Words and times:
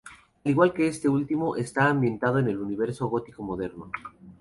Al 0.43 0.49
igual 0.49 0.73
que 0.73 0.87
este 0.87 1.07
último, 1.07 1.55
está 1.57 1.87
ambientado 1.87 2.39
en 2.39 2.47
un 2.47 2.63
universo 2.65 3.07
gótico 3.07 3.43
moderno. 3.43 3.91